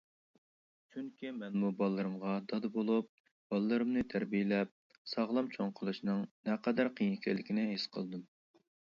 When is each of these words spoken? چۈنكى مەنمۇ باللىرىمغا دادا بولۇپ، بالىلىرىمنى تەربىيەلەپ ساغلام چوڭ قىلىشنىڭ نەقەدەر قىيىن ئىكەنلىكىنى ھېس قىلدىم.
چۈنكى 0.93 1.31
مەنمۇ 1.39 1.67
باللىرىمغا 1.81 2.31
دادا 2.51 2.71
بولۇپ، 2.77 3.11
بالىلىرىمنى 3.53 4.03
تەربىيەلەپ 4.13 4.71
ساغلام 5.11 5.51
چوڭ 5.57 5.69
قىلىشنىڭ 5.81 6.23
نەقەدەر 6.51 6.89
قىيىن 6.97 7.13
ئىكەنلىكىنى 7.19 7.67
ھېس 7.73 7.85
قىلدىم. 7.99 8.25